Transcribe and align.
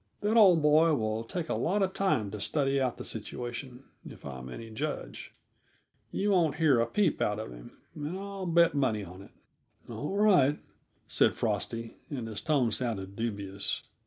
That 0.21 0.35
old 0.35 0.63
boy 0.63 0.95
will 0.95 1.23
take 1.23 1.47
a 1.47 1.53
lot 1.53 1.83
of 1.83 1.93
time 1.93 2.31
to 2.31 2.41
study 2.41 2.81
out 2.81 2.97
the 2.97 3.03
situation, 3.05 3.83
if 4.03 4.25
I'm 4.25 4.49
any 4.49 4.71
judge. 4.71 5.31
You 6.09 6.31
won't 6.31 6.55
hear 6.55 6.79
a 6.79 6.87
peep 6.87 7.21
out 7.21 7.37
of 7.37 7.51
him, 7.51 7.77
and 7.93 8.17
I'll 8.17 8.47
bet 8.47 8.73
money 8.73 9.03
on 9.03 9.21
it." 9.21 9.29
"All 9.87 10.17
right," 10.17 10.57
said 11.07 11.35
Frosty, 11.35 11.97
and 12.09 12.27
his 12.27 12.41
tone 12.41 12.71
sounded 12.71 13.15
dubious. 13.15 13.83